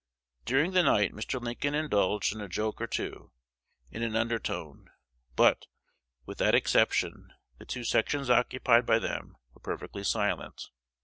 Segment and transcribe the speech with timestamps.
[0.45, 1.39] During the night Mr.
[1.39, 3.31] Lincoln indulged in a joke or two,
[3.91, 4.89] in an undertone;
[5.35, 5.67] but,
[6.25, 10.71] with that exception, the "two sections" occupied by them were perfectly silent.